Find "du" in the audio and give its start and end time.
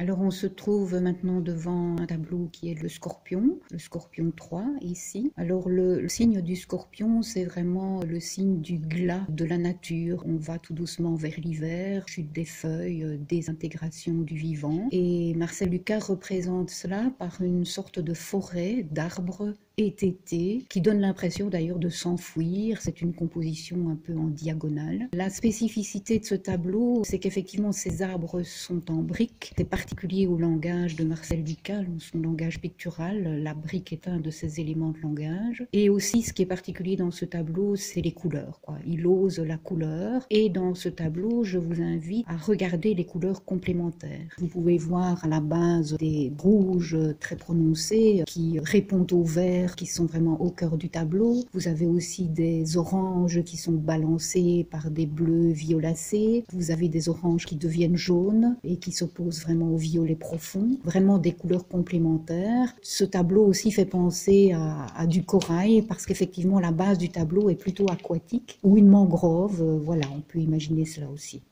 6.40-6.56, 8.62-8.78, 14.14-14.36, 50.76-50.88, 65.06-65.24, 66.98-67.08